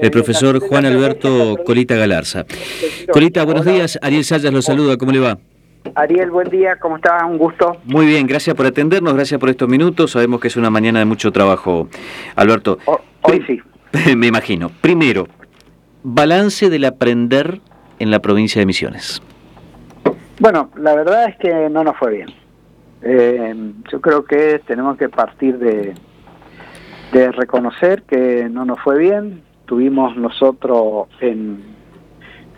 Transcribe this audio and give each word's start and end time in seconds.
el 0.00 0.10
profesor 0.10 0.58
Juan 0.60 0.86
Alberto 0.86 1.56
Colita 1.64 1.96
Galarza. 1.96 2.44
Colita, 3.12 3.44
buenos 3.44 3.64
días. 3.64 3.98
Ariel 4.02 4.24
Sayas 4.24 4.52
lo 4.52 4.62
saluda, 4.62 4.96
¿cómo 4.96 5.12
le 5.12 5.20
va? 5.20 5.38
Ariel, 5.94 6.30
buen 6.30 6.48
día, 6.48 6.76
¿cómo 6.76 6.96
está? 6.96 7.24
Un 7.26 7.38
gusto. 7.38 7.78
Muy 7.84 8.06
bien, 8.06 8.26
gracias 8.26 8.54
por 8.54 8.66
atendernos, 8.66 9.14
gracias 9.14 9.40
por 9.40 9.48
estos 9.48 9.68
minutos. 9.68 10.12
Sabemos 10.12 10.40
que 10.40 10.48
es 10.48 10.56
una 10.56 10.70
mañana 10.70 10.98
de 10.98 11.04
mucho 11.04 11.32
trabajo, 11.32 11.88
Alberto. 12.36 12.78
hoy 13.22 13.42
sí. 13.46 13.60
Me 14.16 14.26
imagino. 14.26 14.70
Primero, 14.80 15.26
balance 16.02 16.70
del 16.70 16.84
aprender 16.84 17.60
en 17.98 18.10
la 18.10 18.20
provincia 18.20 18.60
de 18.60 18.66
Misiones. 18.66 19.22
Bueno, 20.38 20.70
la 20.76 20.94
verdad 20.94 21.28
es 21.28 21.36
que 21.36 21.68
no 21.70 21.84
nos 21.84 21.96
fue 21.96 22.16
bien. 22.16 22.28
Eh, 23.02 23.54
yo 23.90 24.00
creo 24.00 24.24
que 24.24 24.60
tenemos 24.66 24.96
que 24.96 25.08
partir 25.08 25.58
de, 25.58 25.94
de 27.12 27.32
reconocer 27.32 28.02
que 28.02 28.48
no 28.50 28.64
nos 28.64 28.80
fue 28.80 28.98
bien. 28.98 29.42
Tuvimos 29.70 30.16
nosotros 30.16 31.06
en 31.20 31.62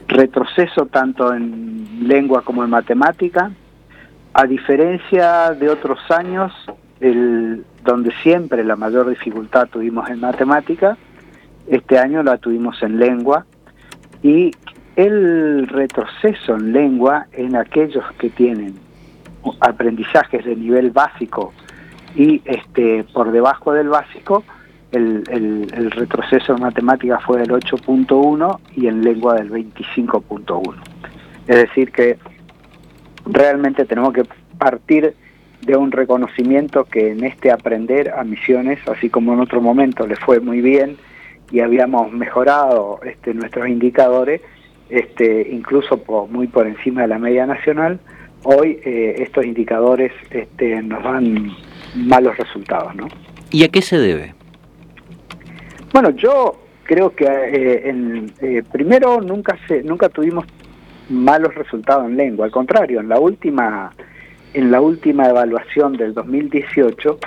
retroceso 0.08 0.86
tanto 0.86 1.34
en 1.34 2.08
lengua 2.08 2.40
como 2.40 2.64
en 2.64 2.70
matemática. 2.70 3.50
A 4.32 4.46
diferencia 4.46 5.50
de 5.50 5.68
otros 5.68 5.98
años, 6.10 6.54
el, 7.00 7.66
donde 7.84 8.12
siempre 8.22 8.64
la 8.64 8.76
mayor 8.76 9.10
dificultad 9.10 9.68
tuvimos 9.68 10.08
en 10.08 10.20
matemática, 10.20 10.96
este 11.66 11.98
año 11.98 12.22
la 12.22 12.38
tuvimos 12.38 12.82
en 12.82 12.98
lengua 12.98 13.44
y 14.22 14.52
el 14.96 15.68
retroceso 15.68 16.54
en 16.54 16.72
lengua 16.72 17.26
en 17.32 17.56
aquellos 17.56 18.10
que 18.18 18.30
tienen 18.30 18.76
aprendizajes 19.60 20.46
de 20.46 20.56
nivel 20.56 20.92
básico 20.92 21.52
y 22.16 22.40
este 22.46 23.04
por 23.12 23.32
debajo 23.32 23.74
del 23.74 23.90
básico 23.90 24.44
el, 24.92 25.24
el, 25.30 25.90
retroceso 25.90 26.54
en 26.54 26.62
matemática 26.62 27.18
fue 27.20 27.38
del 27.38 27.50
8.1 27.50 28.58
y 28.76 28.86
en 28.86 29.02
lengua 29.02 29.34
del 29.34 29.50
25.1. 29.50 30.74
Es 31.48 31.56
decir 31.56 31.90
que 31.90 32.18
realmente 33.26 33.84
tenemos 33.84 34.12
que 34.12 34.24
partir 34.58 35.14
de 35.62 35.76
un 35.76 35.92
reconocimiento 35.92 36.84
que 36.84 37.12
en 37.12 37.24
este 37.24 37.50
aprender 37.50 38.10
a 38.10 38.24
misiones, 38.24 38.80
así 38.88 39.08
como 39.08 39.32
en 39.32 39.40
otro 39.40 39.60
momento 39.60 40.06
le 40.06 40.16
fue 40.16 40.40
muy 40.40 40.60
bien 40.60 40.96
y 41.50 41.60
habíamos 41.60 42.12
mejorado 42.12 43.00
este, 43.04 43.34
nuestros 43.34 43.68
indicadores, 43.68 44.40
este, 44.88 45.48
incluso 45.50 46.02
muy 46.30 46.48
por 46.48 46.66
encima 46.66 47.02
de 47.02 47.08
la 47.08 47.18
media 47.18 47.46
nacional, 47.46 48.00
hoy 48.42 48.80
eh, 48.84 49.16
estos 49.18 49.44
indicadores 49.44 50.12
este, 50.30 50.82
nos 50.82 51.02
dan 51.02 51.52
malos 51.94 52.36
resultados. 52.36 52.94
¿no? 52.96 53.06
¿Y 53.50 53.64
a 53.64 53.68
qué 53.68 53.82
se 53.82 53.98
debe? 53.98 54.34
Bueno, 55.92 56.10
yo 56.10 56.56
creo 56.84 57.14
que 57.14 57.24
eh, 57.24 57.88
en, 57.88 58.32
eh, 58.40 58.62
primero 58.70 59.20
nunca 59.20 59.58
se, 59.68 59.82
nunca 59.82 60.08
tuvimos 60.08 60.46
malos 61.08 61.54
resultados 61.54 62.06
en 62.06 62.16
lengua, 62.16 62.46
al 62.46 62.52
contrario, 62.52 63.00
en 63.00 63.08
la 63.08 63.18
última 63.18 63.92
en 64.54 64.70
la 64.70 64.82
última 64.82 65.28
evaluación 65.28 65.96
del 65.96 66.12
2018 66.12 67.18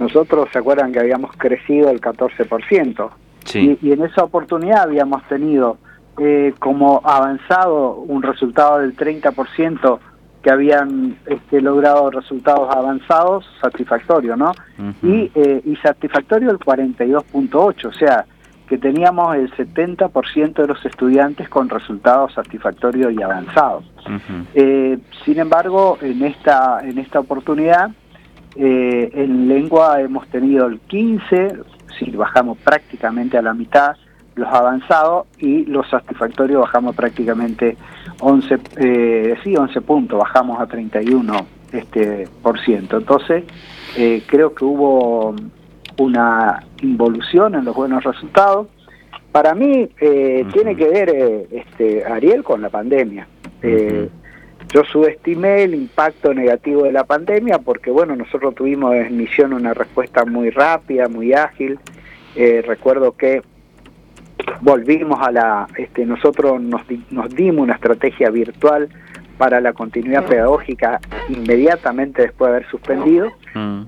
nosotros 0.00 0.48
se 0.52 0.58
acuerdan 0.58 0.92
que 0.92 0.98
habíamos 0.98 1.36
crecido 1.36 1.90
el 1.90 2.00
14% 2.00 3.10
y, 3.54 3.78
y, 3.80 3.92
en 3.92 4.02
esa 4.02 4.24
oportunidad 4.24 4.82
habíamos 4.82 5.22
tenido 5.28 5.78
eh, 6.18 6.52
como 6.58 7.00
avanzado 7.04 7.94
un 7.94 8.22
resultado 8.22 8.78
del 8.80 8.96
30% 8.96 9.98
que 10.42 10.50
habían 10.50 11.16
este, 11.26 11.60
logrado 11.60 12.10
resultados 12.10 12.74
avanzados 12.74 13.44
satisfactorios, 13.60 14.36
¿no? 14.36 14.52
y, 15.02 15.30
eh, 15.34 15.62
y 15.64 15.76
satisfactorio 15.76 16.50
el 16.50 16.58
42.8, 16.58 17.84
o 17.86 17.92
sea, 17.92 18.26
que 18.72 18.78
teníamos 18.78 19.36
el 19.36 19.52
70% 19.54 20.54
de 20.54 20.66
los 20.66 20.84
estudiantes 20.84 21.48
con 21.48 21.68
resultados 21.68 22.32
satisfactorios 22.32 23.12
y 23.12 23.22
avanzados. 23.22 23.84
eh, 24.54 24.98
sin 25.24 25.38
embargo, 25.38 25.98
en 26.00 26.24
esta, 26.24 26.80
en 26.82 26.98
esta 26.98 27.20
oportunidad, 27.20 27.90
eh, 28.56 29.10
en 29.12 29.48
lengua 29.48 30.00
hemos 30.00 30.26
tenido 30.28 30.66
el 30.66 30.80
15, 30.80 31.58
si 31.98 32.10
bajamos 32.12 32.58
prácticamente 32.58 33.36
a 33.36 33.42
la 33.42 33.54
mitad, 33.54 33.94
los 34.34 34.48
avanzados 34.48 35.26
y 35.38 35.64
los 35.66 35.88
satisfactorios 35.88 36.62
bajamos 36.62 36.96
prácticamente 36.96 37.76
11, 38.20 38.58
eh, 38.76 39.34
sí, 39.42 39.56
11 39.56 39.80
puntos, 39.82 40.18
bajamos 40.18 40.60
a 40.60 40.66
31 40.66 41.46
este, 41.72 42.28
por 42.42 42.58
ciento. 42.60 42.98
Entonces, 42.98 43.44
eh, 43.96 44.22
creo 44.26 44.54
que 44.54 44.64
hubo 44.64 45.34
una 45.98 46.62
involución 46.80 47.54
en 47.54 47.64
los 47.64 47.74
buenos 47.74 48.04
resultados. 48.04 48.68
Para 49.30 49.54
mí, 49.54 49.88
eh, 50.00 50.46
tiene 50.52 50.76
que 50.76 50.88
ver, 50.88 51.46
este, 51.50 52.04
Ariel, 52.04 52.42
con 52.42 52.62
la 52.62 52.70
pandemia. 52.70 53.26
Yo 54.72 54.84
subestimé 54.84 55.64
el 55.64 55.74
impacto 55.74 56.32
negativo 56.32 56.84
de 56.84 56.92
la 56.92 57.04
pandemia 57.04 57.58
porque, 57.58 57.90
bueno, 57.90 58.16
nosotros 58.16 58.54
tuvimos 58.54 58.94
en 58.94 59.16
misión 59.16 59.52
una 59.52 59.74
respuesta 59.74 60.24
muy 60.24 60.50
rápida, 60.50 61.08
muy 61.08 61.32
ágil. 61.34 61.78
recuerdo 62.34 63.12
que 63.12 63.42
volvimos 64.60 65.20
a 65.20 65.30
la, 65.30 65.66
este, 65.76 66.06
nosotros 66.06 66.60
nos, 66.60 66.82
nos 67.10 67.34
dimos 67.34 67.64
una 67.64 67.74
estrategia 67.74 68.30
virtual 68.30 68.88
para 69.38 69.60
la 69.60 69.72
continuidad 69.72 70.24
pedagógica 70.26 71.00
inmediatamente 71.28 72.22
después 72.22 72.50
de 72.50 72.56
haber 72.56 72.70
suspendido. 72.70 73.28
Mm. 73.54 73.82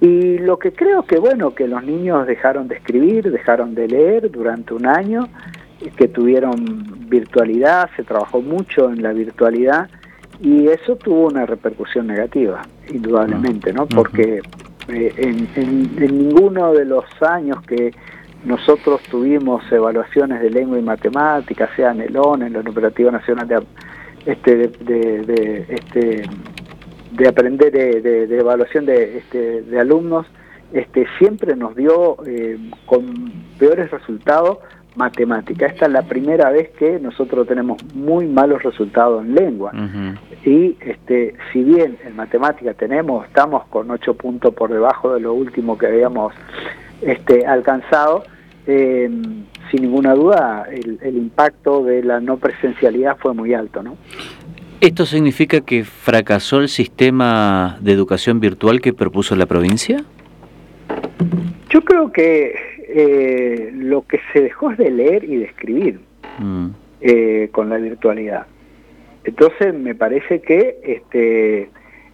Y 0.00 0.38
lo 0.38 0.58
que 0.58 0.72
creo 0.72 1.02
que, 1.02 1.18
bueno, 1.18 1.54
que 1.54 1.66
los 1.66 1.82
niños 1.84 2.26
dejaron 2.26 2.68
de 2.68 2.76
escribir, 2.76 3.30
dejaron 3.30 3.74
de 3.74 3.88
leer 3.88 4.30
durante 4.30 4.74
un 4.74 4.86
año, 4.86 5.28
que 5.96 6.08
tuvieron 6.08 7.08
virtualidad, 7.08 7.90
se 7.96 8.02
trabajó 8.02 8.40
mucho 8.40 8.90
en 8.90 9.02
la 9.02 9.12
virtualidad 9.12 9.88
y 10.40 10.68
eso 10.68 10.96
tuvo 10.96 11.26
una 11.26 11.46
repercusión 11.46 12.06
negativa, 12.06 12.62
indudablemente, 12.92 13.72
¿no? 13.72 13.86
Porque 13.86 14.40
eh, 14.88 15.14
en, 15.16 15.48
en 15.56 16.28
ninguno 16.28 16.72
de 16.72 16.84
los 16.84 17.04
años 17.22 17.60
que 17.62 17.92
nosotros 18.44 19.02
tuvimos 19.10 19.62
evaluaciones 19.70 20.40
de 20.40 20.50
lengua 20.50 20.78
y 20.78 20.82
matemática, 20.82 21.68
sea 21.76 21.90
en 21.90 22.02
el 22.02 22.16
ON, 22.16 22.42
en 22.42 22.52
la 22.52 22.60
Operativa 22.60 23.10
Nacional 23.10 23.48
de, 23.48 23.62
este, 24.26 24.56
de, 24.56 25.66
este, 25.68 26.22
de 27.12 27.28
aprender, 27.28 27.72
de, 27.72 28.38
evaluación 28.38 28.86
de, 28.86 29.18
este, 29.18 29.62
de 29.62 29.80
alumnos, 29.80 30.26
este, 30.72 31.06
siempre 31.18 31.56
nos 31.56 31.74
dio 31.74 32.18
eh, 32.26 32.58
con 32.86 33.32
peores 33.58 33.90
resultados 33.90 34.58
matemática. 34.98 35.66
Esta 35.66 35.86
es 35.86 35.92
la 35.92 36.02
primera 36.02 36.50
vez 36.50 36.70
que 36.70 36.98
nosotros 36.98 37.46
tenemos 37.46 37.82
muy 37.94 38.26
malos 38.26 38.62
resultados 38.62 39.24
en 39.24 39.34
lengua. 39.34 39.72
Y 40.44 40.76
este, 40.80 41.34
si 41.52 41.62
bien 41.62 41.96
en 42.04 42.16
matemática 42.16 42.74
tenemos, 42.74 43.26
estamos 43.26 43.66
con 43.68 43.90
8 43.90 44.14
puntos 44.14 44.52
por 44.54 44.70
debajo 44.70 45.14
de 45.14 45.20
lo 45.20 45.32
último 45.32 45.78
que 45.78 45.86
habíamos 45.86 46.34
este, 47.02 47.46
alcanzado, 47.46 48.24
eh, 48.66 49.08
sin 49.70 49.82
ninguna 49.82 50.14
duda 50.14 50.66
el, 50.70 51.16
impacto 51.16 51.84
de 51.84 52.02
la 52.02 52.20
no 52.20 52.38
presencialidad 52.38 53.16
fue 53.18 53.34
muy 53.34 53.54
alto. 53.54 53.82
¿no? 53.82 53.96
¿Esto 54.80 55.06
significa 55.06 55.60
que 55.60 55.84
fracasó 55.84 56.60
el 56.60 56.68
sistema 56.68 57.78
de 57.80 57.92
educación 57.92 58.40
virtual 58.40 58.80
que 58.80 58.92
propuso 58.92 59.36
la 59.36 59.46
provincia? 59.46 60.04
Yo 61.70 61.82
creo 61.82 62.12
que 62.12 62.54
eh, 62.88 63.70
lo 63.74 64.06
que 64.06 64.20
se 64.32 64.40
dejó 64.40 64.70
es 64.70 64.78
de 64.78 64.90
leer 64.90 65.24
y 65.24 65.36
de 65.36 65.44
escribir 65.44 66.00
mm. 66.38 66.66
eh, 67.00 67.48
con 67.52 67.68
la 67.68 67.76
virtualidad. 67.76 68.46
Entonces 69.24 69.74
me 69.74 69.94
parece 69.94 70.40
que 70.40 70.78
este, 70.82 71.70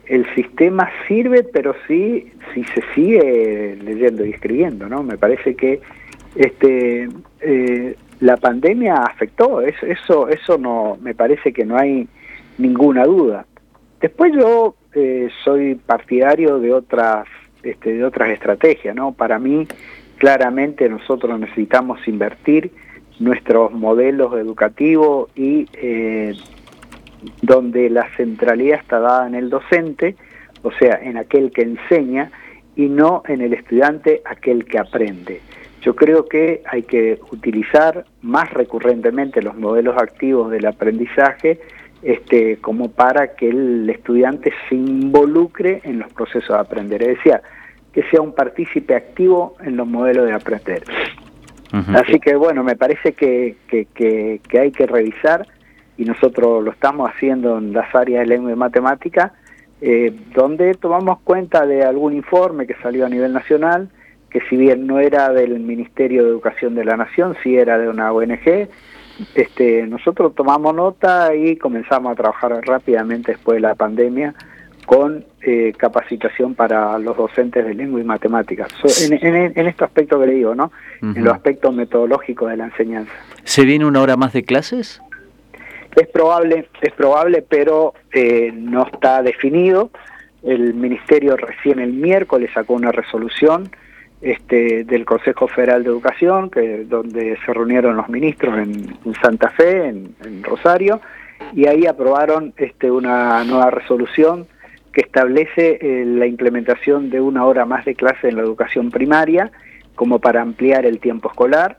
el 0.07 0.27
sistema 0.35 0.91
sirve, 1.09 1.43
pero 1.45 1.75
sí 1.87 2.33
si 2.53 2.65
se 2.65 2.83
sigue 2.95 3.77
leyendo 3.83 4.25
y 4.25 4.31
escribiendo, 4.31 4.89
¿no? 4.89 5.03
Me 5.03 5.17
parece 5.17 5.55
que 5.55 5.81
este, 6.35 7.09
eh, 7.41 7.97
la 8.21 8.37
pandemia 8.37 8.95
afectó, 8.95 9.61
eso, 9.61 9.87
eso, 9.87 10.29
eso 10.29 10.59
no, 10.59 10.99
me 11.01 11.15
parece 11.15 11.53
que 11.53 11.65
no 11.65 11.77
hay 11.77 12.09
ninguna 12.59 13.05
duda. 13.05 13.47
Después 14.01 14.33
yo 14.35 14.75
eh, 14.95 15.29
soy 15.45 15.75
partidario 15.75 16.59
de 16.59 16.73
otras, 16.73 17.27
este, 17.63 17.95
de 17.95 18.05
otras 18.05 18.31
estrategias, 18.31 18.95
¿no? 18.95 19.13
Para 19.13 19.39
mí, 19.39 19.67
claramente 20.19 20.89
nosotros 20.89 21.39
necesitamos 21.39 22.07
invertir 22.07 22.71
nuestros 23.19 23.73
modelos 23.73 24.35
educativos 24.35 25.31
y 25.35 25.69
eh, 25.75 26.35
donde 27.43 27.91
la 27.91 28.09
centralidad 28.17 28.81
está 28.81 29.01
dada 29.01 29.27
en 29.27 29.35
el 29.35 29.51
docente, 29.51 30.17
o 30.63 30.73
sea, 30.73 30.99
en 31.03 31.17
aquel 31.17 31.53
que 31.53 31.63
enseña, 31.63 32.31
y 32.77 32.89
no 32.89 33.23
en 33.29 33.41
el 33.41 33.53
estudiante, 33.53 34.23
aquel 34.25 34.65
que 34.65 34.79
aprende. 34.79 35.41
Yo 35.83 35.95
creo 35.95 36.27
que 36.27 36.63
hay 36.67 36.83
que 36.83 37.21
utilizar 37.31 38.07
más 38.23 38.51
recurrentemente 38.53 39.43
los 39.43 39.57
modelos 39.57 39.97
activos 39.99 40.51
del 40.51 40.67
aprendizaje 40.67 41.61
este, 42.03 42.59
como 42.59 42.91
para 42.91 43.35
que 43.35 43.49
el 43.49 43.89
estudiante 43.89 44.53
se 44.69 44.75
involucre 44.75 45.81
en 45.85 45.99
los 45.99 46.13
procesos 46.13 46.49
de 46.49 46.59
aprender, 46.59 47.03
es 47.03 47.17
decir, 47.17 47.35
que 47.93 48.03
sea 48.11 48.21
un 48.21 48.35
partícipe 48.35 48.95
activo 48.95 49.57
en 49.63 49.77
los 49.77 49.87
modelos 49.87 50.27
de 50.27 50.33
aprender. 50.35 50.85
Así 51.73 52.21
que 52.21 52.37
bueno, 52.37 52.63
me 52.63 52.77
parece 52.77 53.15
que, 53.15 53.57
que, 53.67 53.87
que, 53.87 54.59
hay 54.61 54.71
que 54.71 54.87
revisar 54.87 55.45
y 55.97 56.05
nosotros 56.05 56.65
lo 56.65 56.71
estamos 56.71 57.11
haciendo 57.11 57.59
en 57.59 57.73
las 57.73 57.95
áreas 57.95 58.21
de 58.21 58.27
lengua 58.27 58.53
y 58.53 58.57
matemática, 58.57 59.33
eh, 59.81 60.13
donde 60.35 60.75
tomamos 60.75 61.21
cuenta 61.21 61.67
de 61.67 61.85
algún 61.85 62.15
informe 62.15 62.67
que 62.67 62.75
salió 62.83 63.07
a 63.07 63.09
nivel 63.09 63.33
nacional, 63.33 63.89
que 64.31 64.41
si 64.49 64.57
bien 64.57 64.87
no 64.87 64.99
era 64.99 65.31
del 65.31 65.61
Ministerio 65.61 66.25
de 66.25 66.31
Educación 66.31 66.75
de 66.75 66.85
la 66.85 66.97
Nación, 66.97 67.37
sí 67.43 67.57
era 67.57 67.79
de 67.79 67.89
una 67.89 68.13
ONG, 68.13 68.69
este, 69.35 69.87
nosotros 69.87 70.35
tomamos 70.35 70.75
nota 70.75 71.35
y 71.35 71.57
comenzamos 71.57 72.13
a 72.13 72.17
trabajar 72.17 72.53
rápidamente 72.67 73.33
después 73.33 73.57
de 73.57 73.61
la 73.61 73.75
pandemia 73.77 74.35
con 74.87 75.25
eh, 75.41 75.73
capacitación 75.77 76.55
para 76.55 76.99
los 76.99 77.17
docentes 77.17 77.65
de 77.65 77.75
lengua 77.75 78.01
y 78.01 78.05
matemáticas. 78.05 78.69
en, 79.01 79.67
este 79.67 79.85
aspecto 79.85 80.21
que 80.21 80.27
le 80.27 80.35
digo, 80.35 80.55
¿no? 80.55 80.73
En 81.01 81.25
los 81.25 81.33
aspectos 81.33 81.75
metodológicos 81.75 82.51
de 82.51 82.57
la 82.57 82.65
enseñanza. 82.67 83.13
¿Se 83.45 83.65
viene 83.65 83.87
una 83.87 84.01
hora 84.03 84.17
más 84.17 84.33
de 84.33 84.43
clases? 84.43 85.01
Es 85.97 86.09
probable, 86.09 86.69
es 86.81 86.93
probable, 86.93 87.45
pero 87.49 87.95
eh, 88.13 88.53
no 88.53 88.87
está 88.87 89.23
definido. 89.23 89.91
El 90.43 90.75
Ministerio 90.75 91.37
recién 91.37 91.79
el 91.79 91.93
miércoles 91.93 92.51
sacó 92.53 92.75
una 92.75 92.93
resolución 92.93 93.71
este, 94.21 94.85
del 94.85 95.05
Consejo 95.05 95.49
Federal 95.49 95.85
de 95.85 95.91
Educación, 95.91 96.51
que 96.51 96.85
donde 96.85 97.37
se 97.45 97.53
reunieron 97.53 97.97
los 97.97 98.09
ministros 98.09 98.59
en, 98.59 99.15
Santa 99.23 99.51
Fe, 99.51 99.89
en, 99.89 100.43
Rosario, 100.43 101.01
y 101.53 101.67
ahí 101.67 101.87
aprobaron 101.87 102.55
este, 102.57 102.91
una 102.91 103.45
nueva 103.45 103.71
resolución 103.71 104.47
que 104.93 105.03
establece 105.03 105.79
eh, 105.81 106.05
la 106.07 106.27
implementación 106.27 107.11
de 107.11 107.21
una 107.21 107.45
hora 107.45 107.67
más 107.67 107.85
de 107.85 107.95
clase 107.95 108.29
en 108.29 108.37
la 108.37 108.43
educación 108.43 108.91
primaria, 108.91 109.51
como 109.95 110.19
para 110.19 110.41
ampliar 110.41 110.87
el 110.87 111.01
tiempo 111.01 111.29
escolar. 111.29 111.79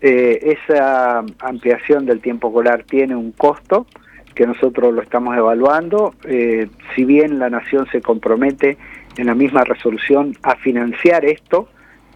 Eh, 0.00 0.56
esa 0.56 1.24
ampliación 1.40 2.06
del 2.06 2.20
tiempo 2.20 2.48
escolar 2.48 2.84
tiene 2.84 3.16
un 3.16 3.32
costo 3.32 3.86
que 4.34 4.46
nosotros 4.46 4.94
lo 4.94 5.02
estamos 5.02 5.36
evaluando. 5.36 6.14
Eh, 6.24 6.68
si 6.94 7.04
bien 7.04 7.38
la 7.38 7.50
Nación 7.50 7.86
se 7.90 8.00
compromete 8.00 8.78
en 9.16 9.26
la 9.26 9.34
misma 9.34 9.64
resolución 9.64 10.36
a 10.42 10.56
financiar 10.56 11.24
esto, 11.24 11.68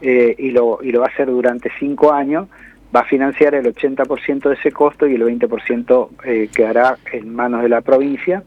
y, 0.04 0.50
lo, 0.50 0.80
y 0.82 0.90
lo 0.90 0.98
va 0.98 1.06
a 1.06 1.10
hacer 1.10 1.28
durante 1.28 1.70
cinco 1.78 2.12
años, 2.12 2.48
va 2.94 3.00
a 3.00 3.04
financiar 3.04 3.54
el 3.54 3.72
80% 3.72 4.48
de 4.48 4.54
ese 4.56 4.72
costo 4.72 5.06
y 5.06 5.14
el 5.14 5.22
20% 5.22 6.50
quedará 6.50 6.98
en 7.12 7.32
manos 7.32 7.62
de 7.62 7.68
la 7.68 7.82
provincia 7.82 8.42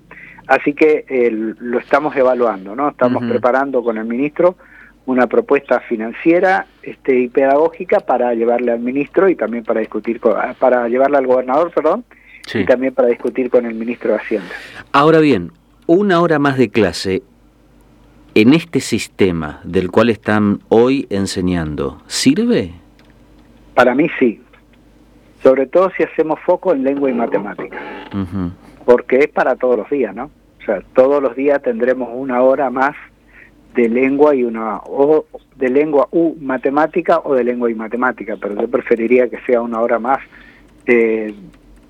Así 0.48 0.74
que 0.74 1.06
eh, 1.08 1.30
lo 1.32 1.80
estamos 1.80 2.16
evaluando, 2.16 2.76
¿no? 2.76 2.90
Estamos 2.90 3.24
preparando 3.24 3.84
con 3.84 3.98
el 3.98 4.06
ministro 4.06 4.56
una 5.06 5.28
propuesta 5.28 5.80
financiera 5.82 6.66
este, 6.82 7.20
y 7.20 7.28
pedagógica 7.28 8.00
para 8.00 8.34
llevarle 8.34 8.72
al 8.72 8.80
ministro 8.80 9.30
y 9.30 9.36
también 9.36 9.64
para 9.64 9.80
discutir 9.80 10.20
con, 10.20 10.38
ah, 10.38 10.56
para 10.58 10.88
llevarle 10.88 11.18
al 11.18 11.28
gobernador, 11.28 11.72
perdón, 11.72 12.04
y 12.54 12.66
también 12.66 12.94
para 12.94 13.08
discutir 13.08 13.50
con 13.50 13.66
el 13.66 13.74
ministro 13.74 14.12
de 14.12 14.18
Hacienda. 14.18 14.50
Ahora 14.92 15.20
bien, 15.20 15.52
una 15.88 16.22
hora 16.22 16.40
más 16.40 16.58
de 16.58 16.70
clase 16.70 17.24
en 18.34 18.54
este 18.54 18.80
sistema 18.80 19.62
del 19.64 19.92
cual 19.92 20.10
están 20.10 20.60
hoy 20.70 21.08
enseñando, 21.10 22.02
¿sirve? 22.08 22.74
Para 23.74 23.96
mí 23.96 24.08
sí, 24.20 24.42
sobre 25.42 25.66
todo 25.68 25.92
si 25.96 26.04
hacemos 26.04 26.40
foco 26.42 26.74
en 26.74 26.84
lengua 26.84 27.10
y 27.10 27.14
matemática 27.14 27.78
porque 28.86 29.18
es 29.18 29.28
para 29.28 29.56
todos 29.56 29.78
los 29.78 29.90
días, 29.90 30.16
¿no? 30.16 30.26
O 30.62 30.66
sea, 30.66 30.82
todos 30.94 31.22
los 31.22 31.36
días 31.36 31.62
tendremos 31.62 32.10
una 32.14 32.42
hora 32.42 32.70
más 32.70 32.96
de 33.76 33.90
lengua 33.90 34.36
y 34.36 34.44
una 34.44 34.78
o 34.78 35.26
de 35.56 35.70
lengua 35.70 36.08
u 36.12 36.36
matemática 36.40 37.20
o 37.24 37.34
de 37.34 37.44
lengua 37.44 37.70
y 37.70 37.76
matemática, 37.76 38.36
pero 38.40 38.60
yo 38.60 38.68
preferiría 38.68 39.30
que 39.30 39.40
sea 39.46 39.62
una 39.62 39.82
hora 39.82 40.00
más 40.00 40.20
de 40.86 41.34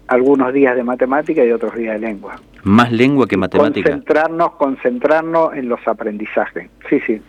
algunos 0.08 0.54
días 0.54 0.76
de 0.76 0.84
matemática 0.84 1.44
y 1.44 1.52
otros 1.52 1.76
días 1.76 2.00
de 2.00 2.08
lengua. 2.08 2.40
Más 2.64 2.92
lengua 2.92 3.28
que 3.28 3.38
matemática. 3.38 3.90
Concentrarnos, 3.90 4.52
concentrarnos 4.54 5.54
en 5.56 5.70
los 5.70 5.80
aprendizajes. 5.88 6.70
Sí, 6.90 7.00
sí. 7.06 7.22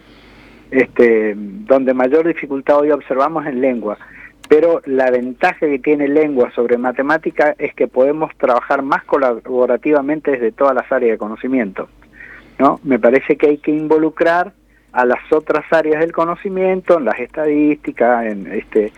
Este, 0.70 1.34
donde 1.36 1.94
mayor 1.94 2.26
dificultad 2.26 2.78
hoy 2.78 2.90
observamos 2.90 3.46
en 3.46 3.60
lengua 3.60 3.98
pero 4.48 4.80
la 4.86 5.10
ventaja 5.10 5.66
que 5.66 5.78
tiene 5.78 6.08
lengua 6.08 6.50
sobre 6.54 6.78
matemática 6.78 7.54
es 7.58 7.74
que 7.74 7.88
podemos 7.88 8.30
trabajar 8.36 8.82
más 8.82 9.04
colaborativamente 9.04 10.32
desde 10.32 10.52
todas 10.52 10.74
las 10.74 10.90
áreas 10.90 11.12
de 11.12 11.18
conocimiento. 11.18 11.88
¿No? 12.58 12.80
Me 12.84 12.98
parece 12.98 13.36
que 13.36 13.48
hay 13.48 13.58
que 13.58 13.70
involucrar 13.70 14.52
a 14.92 15.04
las 15.04 15.20
otras 15.30 15.64
áreas 15.70 16.00
del 16.00 16.12
conocimiento, 16.12 16.98
en 16.98 17.04
las 17.04 17.18
estadísticas, 17.18 18.26
en, 18.26 18.46
este, 18.46 18.92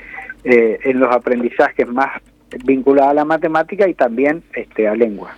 eh, 0.44 0.78
en 0.84 1.00
los 1.00 1.12
aprendizajes 1.12 1.88
más 1.88 2.22
vinculados 2.64 3.10
a 3.10 3.14
la 3.14 3.24
matemática 3.24 3.88
y 3.88 3.94
también 3.94 4.42
este, 4.54 4.88
a 4.88 4.94
lengua. 4.94 5.32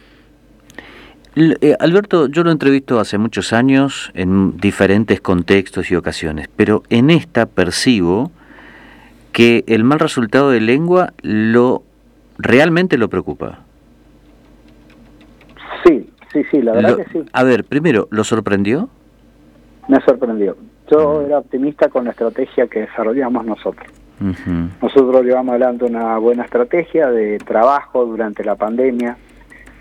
Eh, 1.36 1.76
Alberto, 1.78 2.26
yo 2.26 2.42
lo 2.42 2.50
entrevisto 2.50 2.98
hace 2.98 3.16
muchos 3.16 3.52
años 3.52 4.10
en 4.14 4.56
diferentes 4.58 5.20
contextos 5.20 5.90
y 5.90 5.96
ocasiones, 5.96 6.48
pero 6.54 6.82
en 6.90 7.08
esta 7.08 7.46
percibo 7.46 8.32
que 9.32 9.64
el 9.68 9.84
mal 9.84 10.00
resultado 10.00 10.50
de 10.50 10.60
lengua 10.60 11.12
lo 11.22 11.84
realmente 12.36 12.98
lo 12.98 13.08
preocupa. 13.08 13.60
Sí, 15.84 16.10
sí, 16.32 16.44
sí, 16.50 16.62
la 16.62 16.72
verdad 16.72 16.96
que 16.96 17.04
sí. 17.04 17.24
A 17.32 17.44
ver, 17.44 17.64
primero, 17.64 18.08
¿lo 18.10 18.24
sorprendió? 18.24 18.88
Me 19.88 20.00
sorprendió. 20.02 20.56
Yo 20.90 21.22
era 21.22 21.38
optimista 21.38 21.88
con 21.88 22.04
la 22.04 22.10
estrategia 22.10 22.66
que 22.66 22.80
desarrollamos 22.80 23.44
nosotros. 23.44 23.88
Nosotros 24.82 25.24
llevamos 25.24 25.52
adelante 25.52 25.86
una 25.86 26.18
buena 26.18 26.44
estrategia 26.44 27.10
de 27.10 27.38
trabajo 27.38 28.04
durante 28.04 28.44
la 28.44 28.54
pandemia. 28.54 29.16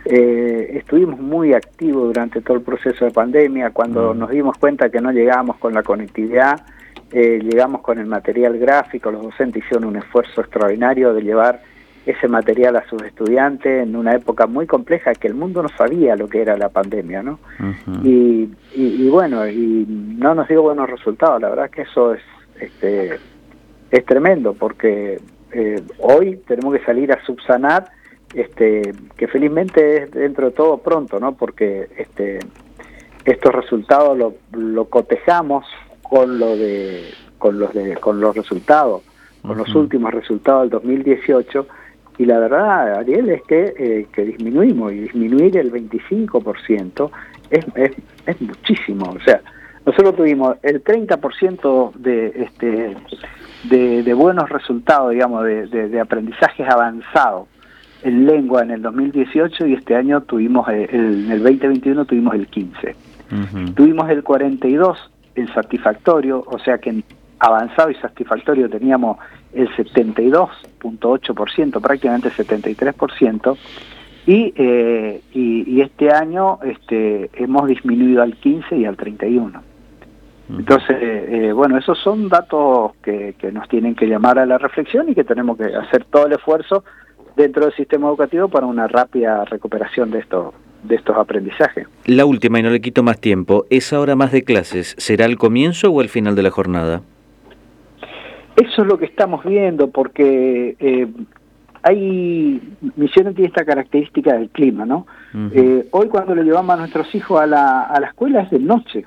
Eh, 0.05 0.77
estuvimos 0.77 1.19
muy 1.19 1.53
activos 1.53 2.07
durante 2.07 2.39
todo 2.41 2.55
el 2.55 2.63
proceso 2.63 3.03
de 3.03 3.11
pandemia. 3.11 3.71
Cuando 3.71 4.13
nos 4.13 4.29
dimos 4.29 4.57
cuenta 4.57 4.89
que 4.89 5.01
no 5.01 5.11
llegábamos 5.11 5.57
con 5.57 5.73
la 5.73 5.83
conectividad, 5.83 6.61
eh, 7.11 7.39
llegamos 7.43 7.81
con 7.81 7.97
el 7.97 8.05
material 8.05 8.57
gráfico, 8.57 9.11
los 9.11 9.23
docentes 9.23 9.63
hicieron 9.63 9.85
un 9.89 9.95
esfuerzo 9.97 10.41
extraordinario 10.41 11.13
de 11.13 11.21
llevar 11.21 11.61
ese 12.09 12.27
material 12.27 12.75
a 12.75 12.87
sus 12.89 13.01
estudiantes 13.03 13.83
en 13.83 13.95
una 13.95 14.13
época 14.13 14.47
muy 14.47 14.65
compleja 14.65 15.13
que 15.13 15.27
el 15.27 15.35
mundo 15.35 15.61
no 15.61 15.69
sabía 15.69 16.15
lo 16.15 16.27
que 16.27 16.41
era 16.41 16.57
la 16.57 16.69
pandemia, 16.69 17.21
¿no? 17.21 17.39
y, 18.03 18.49
y, 18.73 19.09
bueno, 19.09 19.47
y 19.47 19.85
no 19.87 20.33
nos 20.33 20.47
dio 20.47 20.61
buenos 20.61 20.89
resultados, 20.89 21.41
la 21.41 21.49
verdad 21.49 21.69
que 21.69 21.83
eso 21.83 22.13
es, 22.13 22.21
este, 22.59 23.19
es 23.91 24.05
tremendo, 24.05 24.53
porque 24.53 25.19
eh, 25.51 25.81
hoy 25.99 26.37
tenemos 26.47 26.77
que 26.77 26.85
salir 26.85 27.11
a 27.11 27.23
subsanar, 27.25 27.91
este, 28.33 28.93
que 29.17 29.27
felizmente 29.27 30.03
es 30.03 30.11
dentro 30.11 30.47
de 30.47 30.51
todo 30.51 30.77
pronto, 30.77 31.19
¿no? 31.19 31.33
Porque 31.33 31.89
este, 31.97 32.39
estos 33.25 33.53
resultados 33.53 34.17
lo, 34.17 34.35
lo 34.51 34.85
cotejamos 34.85 35.65
con 36.01 36.39
lo 36.39 36.55
de 36.55 37.03
con 37.37 37.59
los 37.59 37.73
de 37.73 37.95
con 37.97 38.19
los 38.19 38.35
resultados 38.35 39.01
con 39.41 39.57
los 39.57 39.73
últimos 39.73 40.13
resultados 40.13 40.63
del 40.63 40.69
2018 40.71 41.65
y 42.19 42.25
la 42.25 42.37
verdad 42.37 42.99
Ariel 42.99 43.29
es 43.29 43.41
que, 43.43 43.73
eh, 43.77 44.07
que 44.11 44.25
disminuimos 44.25 44.91
y 44.91 44.99
disminuir 44.99 45.57
el 45.57 45.71
25% 45.71 47.09
es, 47.49 47.65
es, 47.75 47.91
es 48.27 48.41
muchísimo. 48.41 49.05
O 49.09 49.19
sea 49.21 49.41
nosotros 49.85 50.17
tuvimos 50.17 50.57
el 50.61 50.83
30% 50.83 51.93
de 51.95 52.27
este 52.35 52.95
de, 53.69 54.03
de, 54.03 54.13
buenos 54.13 54.49
resultados 54.49 55.11
digamos 55.11 55.43
de, 55.45 55.67
de, 55.67 55.99
aprendizajes 55.99 56.67
avanzados 56.69 57.47
en 58.03 58.25
lengua 58.25 58.61
en 58.61 58.71
el 58.71 58.81
2018 58.81 59.65
y 59.65 59.73
este 59.73 59.95
año 59.95 60.21
tuvimos 60.21 60.67
el, 60.69 61.25
en 61.25 61.31
el 61.31 61.43
2021 61.43 62.05
tuvimos 62.05 62.35
el 62.35 62.47
15 62.47 62.95
tuvimos 63.75 64.09
el 64.09 64.23
42 64.23 65.11
en 65.35 65.53
satisfactorio, 65.53 66.43
o 66.45 66.59
sea 66.59 66.77
que 66.77 66.89
en 66.89 67.03
avanzado 67.39 67.89
y 67.89 67.95
satisfactorio 67.95 68.69
teníamos 68.69 69.17
el 69.53 69.67
72.8%, 69.75 71.81
prácticamente 71.81 72.29
73%, 72.29 73.57
y, 74.27 74.53
eh, 74.55 75.21
y, 75.33 75.75
y, 75.75 75.81
este 75.81 76.11
año 76.11 76.59
este, 76.63 77.31
hemos 77.33 77.67
disminuido 77.67 78.21
al 78.21 78.35
15 78.35 78.77
y 78.77 78.85
al 78.85 78.95
31. 78.95 79.63
Entonces, 80.49 80.97
eh, 80.99 81.51
bueno, 81.53 81.77
esos 81.77 81.97
son 81.99 82.27
datos 82.27 82.93
que, 83.03 83.35
que 83.37 83.51
nos 83.51 83.69
tienen 83.69 83.95
que 83.95 84.07
llamar 84.07 84.39
a 84.39 84.45
la 84.45 84.57
reflexión 84.57 85.09
y 85.09 85.15
que 85.15 85.23
tenemos 85.23 85.57
que 85.57 85.75
hacer 85.75 86.05
todo 86.05 86.25
el 86.25 86.33
esfuerzo 86.33 86.83
dentro 87.35 87.65
del 87.65 87.75
sistema 87.75 88.07
educativo 88.07 88.49
para 88.49 88.65
una 88.65 88.87
rápida 88.87 89.45
recuperación 89.45 90.11
de 90.11 90.19
esto, 90.19 90.53
de 90.83 90.95
estos 90.95 91.17
aprendizajes. 91.17 91.87
La 92.05 92.25
última, 92.25 92.59
y 92.59 92.63
no 92.63 92.69
le 92.69 92.81
quito 92.81 93.03
más 93.03 93.19
tiempo, 93.19 93.65
¿esa 93.69 93.99
hora 93.99 94.15
más 94.15 94.31
de 94.31 94.43
clases 94.43 94.95
será 94.97 95.25
el 95.25 95.37
comienzo 95.37 95.89
o 95.89 96.01
el 96.01 96.09
final 96.09 96.35
de 96.35 96.43
la 96.43 96.51
jornada? 96.51 97.01
Eso 98.55 98.81
es 98.81 98.87
lo 98.87 98.97
que 98.97 99.05
estamos 99.05 99.43
viendo, 99.45 99.89
porque 99.89 100.75
eh, 100.79 101.07
hay, 101.83 102.61
Misiones 102.95 103.35
tiene 103.35 103.47
esta 103.47 103.65
característica 103.65 104.33
del 104.33 104.49
clima, 104.49 104.85
¿no? 104.85 105.07
Eh, 105.53 105.87
hoy 105.91 106.07
cuando 106.07 106.35
le 106.35 106.43
llevamos 106.43 106.75
a 106.75 106.79
nuestros 106.79 107.13
hijos 107.15 107.39
a 107.39 107.45
la, 107.45 107.83
a 107.83 107.99
la 107.99 108.07
escuela 108.07 108.41
es 108.41 108.49
de 108.49 108.59
noche, 108.59 109.05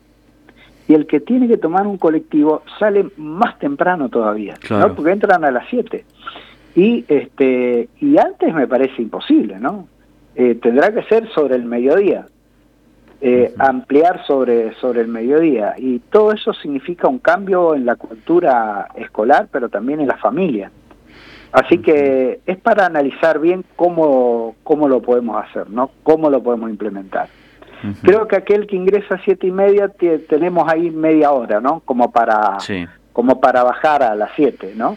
y 0.89 0.95
el 0.95 1.07
que 1.07 1.21
tiene 1.21 1.49
que 1.49 1.57
tomar 1.57 1.87
un 1.87 1.99
colectivo 1.99 2.63
sale 2.79 3.07
más 3.17 3.59
temprano 3.59 4.09
todavía, 4.09 4.55
¿no? 4.71 4.95
porque 4.95 5.13
entran 5.13 5.45
a 5.45 5.51
las 5.51 5.67
7. 5.71 6.05
Y, 6.75 7.05
este, 7.09 7.89
y 8.01 8.19
antes 8.19 8.55
me 8.55 8.67
parece 8.67 9.03
imposible, 9.03 9.59
¿no? 9.59 9.87
Eh, 10.35 10.55
tendrá 10.55 10.93
que 10.93 11.03
ser 11.05 11.29
sobre 11.33 11.57
el 11.57 11.65
mediodía, 11.65 12.27
eh, 13.25 13.55
ampliar 13.59 14.27
sobre, 14.27 14.75
sobre 14.81 15.01
el 15.01 15.07
mediodía. 15.07 15.75
Y 15.79 16.01
todo 16.01 16.33
eso 16.33 16.53
significa 16.55 17.07
un 17.07 17.21
cambio 17.21 17.77
en 17.77 17.87
la 17.87 17.95
cultura 17.95 18.89
escolar, 18.97 19.47
pero 19.53 19.69
también 19.69 20.01
en 20.01 20.09
la 20.09 20.17
familia. 20.17 20.73
Así 21.53 21.79
que 21.79 22.41
es 22.45 22.57
para 22.57 22.87
analizar 22.87 23.39
bien 23.39 23.65
cómo, 23.77 24.57
cómo 24.65 24.89
lo 24.89 25.01
podemos 25.03 25.41
hacer, 25.45 25.71
¿no? 25.71 25.93
Cómo 26.03 26.31
lo 26.31 26.43
podemos 26.43 26.69
implementar. 26.69 27.29
Creo 28.03 28.27
que 28.27 28.37
aquel 28.37 28.67
que 28.67 28.75
ingresa 28.75 29.15
a 29.15 29.23
siete 29.25 29.47
y 29.47 29.53
media 29.53 29.89
tenemos 30.29 30.69
ahí 30.69 30.91
media 30.91 31.31
hora, 31.31 31.61
¿no? 31.61 31.81
Como 31.85 32.11
para, 32.11 32.59
como 33.13 33.41
para 33.41 33.63
bajar 33.63 34.03
a 34.03 34.17
las 34.17 34.31
siete, 34.35 34.73
¿no? 34.77 34.97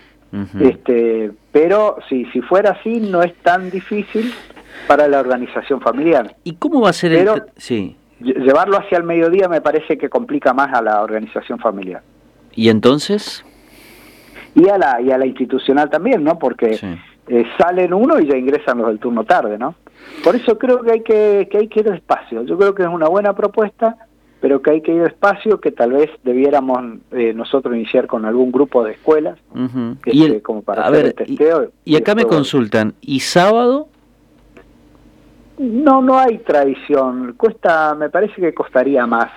este, 0.59 1.31
pero 1.51 1.97
si, 2.09 2.25
si 2.25 2.41
fuera 2.41 2.71
así, 2.71 2.99
no 2.99 3.21
es 3.21 3.33
tan 3.35 3.69
difícil 3.69 4.33
para 4.87 5.07
la 5.07 5.19
organización 5.19 5.79
familiar. 5.79 6.35
¿Y 6.43 6.55
cómo 6.55 6.81
va 6.81 6.89
a 6.89 6.93
ser 6.93 7.13
el... 7.13 7.43
Sí. 7.55 7.95
Llevarlo 8.19 8.77
hacia 8.77 8.97
el 8.97 9.03
mediodía 9.03 9.47
me 9.49 9.61
parece 9.61 9.97
que 9.97 10.09
complica 10.09 10.53
más 10.53 10.73
a 10.73 10.81
la 10.81 11.01
organización 11.01 11.59
familiar. 11.59 12.01
¿Y 12.53 12.69
entonces? 12.69 13.43
Y 14.55 14.69
a 14.69 14.77
la, 14.77 15.01
y 15.01 15.11
a 15.11 15.17
la 15.17 15.25
institucional 15.25 15.89
también, 15.89 16.23
¿no? 16.23 16.39
Porque 16.39 16.79
eh, 17.27 17.43
salen 17.57 17.93
uno 17.93 18.19
y 18.19 18.27
ya 18.27 18.37
ingresan 18.37 18.77
los 18.77 18.87
del 18.87 18.99
turno 18.99 19.25
tarde, 19.25 19.57
¿no? 19.57 19.75
Por 20.23 20.35
eso 20.35 20.57
creo 20.57 20.81
que 20.81 20.91
hay 20.91 21.01
que, 21.01 21.49
que 21.51 21.57
hay 21.57 21.67
que 21.67 21.81
ir 21.81 21.91
despacio. 21.91 22.43
Yo 22.43 22.57
creo 22.57 22.73
que 22.73 22.83
es 22.83 22.89
una 22.89 23.09
buena 23.09 23.33
propuesta, 23.33 23.97
pero 24.39 24.61
que 24.61 24.71
hay 24.71 24.81
que 24.81 24.93
ir 24.93 25.01
despacio, 25.01 25.59
que 25.59 25.71
tal 25.71 25.93
vez 25.93 26.09
debiéramos 26.23 26.99
eh, 27.11 27.33
nosotros 27.33 27.75
iniciar 27.75 28.05
con 28.05 28.25
algún 28.25 28.51
grupo 28.51 28.83
de 28.83 28.91
escuelas, 28.91 29.39
y 30.05 30.39
como 30.41 30.61
para 30.61 30.85
hacer 30.85 31.05
el 31.07 31.15
testeo. 31.15 31.71
Y, 31.83 31.95
acá 31.95 32.13
me 32.13 32.25
consultan, 32.25 32.93
¿y 33.01 33.21
sábado? 33.21 33.87
No, 35.57 36.01
no 36.01 36.19
hay 36.19 36.39
tradición. 36.39 37.33
Cuesta, 37.37 37.95
me 37.95 38.09
parece 38.09 38.35
que 38.35 38.53
costaría 38.53 39.05
más. 39.05 39.31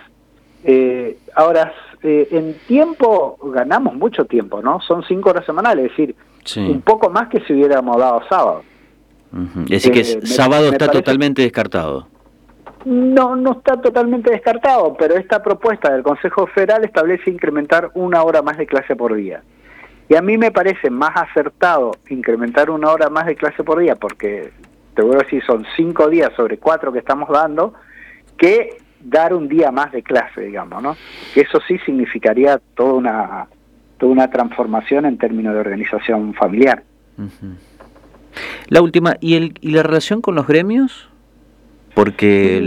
Eh, 0.64 1.18
ahora, 1.34 1.72
eh, 2.02 2.28
en 2.30 2.54
tiempo 2.66 3.38
ganamos 3.52 3.94
mucho 3.94 4.24
tiempo, 4.24 4.60
¿no? 4.60 4.80
Son 4.80 5.04
cinco 5.04 5.30
horas 5.30 5.46
semanales, 5.46 5.86
es 5.86 5.96
decir, 5.96 6.16
un 6.56 6.80
poco 6.80 7.10
más 7.10 7.28
que 7.28 7.40
si 7.40 7.52
hubiéramos 7.52 7.96
dado 7.98 8.22
sábado. 8.28 8.62
Es 9.64 9.68
decir, 9.68 9.92
que 9.92 10.00
eh, 10.00 10.26
sábado 10.26 10.70
está 10.70 10.90
totalmente 10.90 11.42
descartado. 11.42 12.08
No, 12.84 13.36
no 13.36 13.52
está 13.52 13.80
totalmente 13.80 14.30
descartado, 14.30 14.94
pero 14.98 15.16
esta 15.16 15.42
propuesta 15.42 15.92
del 15.92 16.02
Consejo 16.02 16.46
Federal 16.46 16.84
establece 16.84 17.30
incrementar 17.30 17.90
una 17.94 18.22
hora 18.22 18.40
más 18.42 18.56
de 18.56 18.66
clase 18.66 18.96
por 18.96 19.14
día. 19.14 19.42
Y 20.08 20.14
a 20.14 20.22
mí 20.22 20.38
me 20.38 20.50
parece 20.50 20.88
más 20.88 21.10
acertado 21.14 21.92
incrementar 22.08 22.70
una 22.70 22.90
hora 22.90 23.10
más 23.10 23.26
de 23.26 23.36
clase 23.36 23.62
por 23.62 23.80
día, 23.80 23.94
porque 23.96 24.52
te 24.98 25.04
voy 25.04 25.14
a 25.14 25.18
decir, 25.18 25.40
son 25.46 25.64
cinco 25.76 26.08
días 26.08 26.32
sobre 26.34 26.58
cuatro 26.58 26.92
que 26.92 26.98
estamos 26.98 27.28
dando, 27.28 27.72
que 28.36 28.78
dar 29.00 29.32
un 29.32 29.46
día 29.46 29.70
más 29.70 29.92
de 29.92 30.02
clase, 30.02 30.40
digamos, 30.40 30.82
¿no? 30.82 30.96
Que 31.32 31.42
eso 31.42 31.60
sí 31.68 31.78
significaría 31.86 32.60
toda 32.74 32.94
una, 32.94 33.46
toda 33.96 34.10
una 34.10 34.28
transformación 34.28 35.06
en 35.06 35.16
términos 35.16 35.54
de 35.54 35.60
organización 35.60 36.34
familiar. 36.34 36.82
La 38.66 38.82
última, 38.82 39.14
¿y, 39.20 39.36
el, 39.36 39.54
¿y 39.60 39.70
la 39.70 39.84
relación 39.84 40.20
con 40.20 40.34
los 40.34 40.48
gremios? 40.48 41.08
Porque 41.94 42.60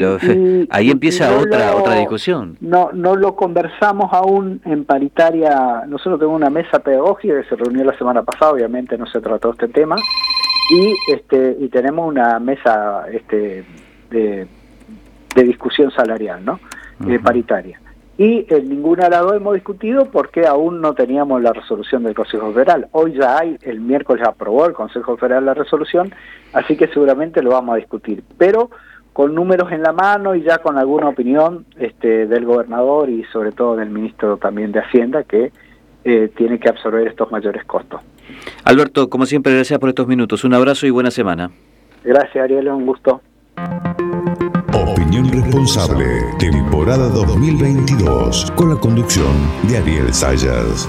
ahí 0.70 0.90
empieza 0.90 1.38
otra 1.38 1.76
otra 1.76 1.96
discusión. 1.96 2.56
No 2.62 2.92
no 2.94 3.18
lo 3.18 3.36
conversamos 3.36 4.14
aún 4.14 4.62
en 4.64 4.86
paritaria. 4.86 5.84
Nosotros 5.86 6.20
tenemos 6.20 6.38
una 6.38 6.50
mesa 6.50 6.80
pedagógica 6.80 7.42
que 7.42 7.50
se 7.50 7.58
reunió 7.58 7.84
la 7.84 7.98
semana 7.98 8.24
pasada, 8.24 8.54
obviamente 8.54 8.98
no 8.98 9.06
se 9.06 9.20
trató 9.20 9.52
este 9.52 9.68
tema 9.68 9.98
y 10.72 10.96
este 11.12 11.58
y 11.60 11.68
tenemos 11.70 12.08
una 12.08 12.40
mesa 12.40 13.06
este 13.12 13.64
de, 14.10 14.48
de 15.36 15.44
discusión 15.44 15.92
salarial, 15.92 16.44
¿no? 16.44 16.54
Uh 17.00 17.20
paritaria 17.24 17.80
y 18.22 18.46
en 18.50 18.70
ninguna 18.70 19.10
lado 19.10 19.34
hemos 19.34 19.56
discutido 19.56 20.06
porque 20.06 20.46
aún 20.46 20.80
no 20.80 20.94
teníamos 20.94 21.42
la 21.42 21.54
resolución 21.54 22.04
del 22.04 22.14
Consejo 22.14 22.54
Federal. 22.54 22.88
Hoy 22.92 23.14
ya 23.14 23.40
hay, 23.40 23.58
el 23.64 23.80
miércoles 23.82 24.24
aprobó 24.28 24.68
el 24.68 24.74
Consejo 24.74 25.18
Federal 25.18 25.44
la 25.44 25.56
resolución, 25.56 26.14
así 26.54 26.78
que 26.78 26.88
seguramente 26.90 27.42
lo 27.42 27.50
vamos 27.50 27.74
a 27.74 27.78
discutir, 27.78 28.24
pero 28.38 28.70
con 29.12 29.34
números 29.34 29.72
en 29.72 29.82
la 29.82 29.92
mano 29.92 30.36
y 30.36 30.44
ya 30.44 30.60
con 30.60 30.78
alguna 30.78 31.10
opinión 31.10 31.66
este, 31.80 32.28
del 32.28 32.46
gobernador 32.46 33.10
y 33.10 33.24
sobre 33.26 33.54
todo 33.54 33.76
del 33.76 33.90
ministro 33.90 34.38
también 34.38 34.72
de 34.72 34.82
Hacienda 34.82 35.24
que 35.24 35.52
eh, 36.04 36.32
tiene 36.38 36.60
que 36.60 36.70
absorber 36.70 37.08
estos 37.08 37.32
mayores 37.32 37.66
costos. 37.66 38.02
Alberto, 38.64 39.10
como 39.10 39.26
siempre, 39.26 39.54
gracias 39.54 39.80
por 39.80 39.90
estos 39.90 40.08
minutos. 40.08 40.44
Un 40.44 40.54
abrazo 40.54 40.88
y 40.88 40.90
buena 40.90 41.12
semana. 41.12 41.52
Gracias, 42.04 42.44
Ariel, 42.44 42.68
un 42.70 42.86
gusto. 42.86 43.22
Opinión 44.74 45.30
Responsable, 45.32 46.06
temporada 46.40 47.10
2022, 47.10 48.52
con 48.56 48.70
la 48.70 48.76
conducción 48.80 49.34
de 49.68 49.78
Ariel 49.78 50.14
Sayas. 50.14 50.88